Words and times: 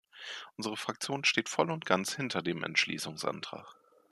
Unsere 0.57 0.77
Fraktion 0.77 1.25
steht 1.25 1.47
voll 1.47 1.69
und 1.69 1.85
ganz 1.85 2.15
hinter 2.15 2.41
dem 2.41 2.63
Entschließungsantrag. 2.63 3.67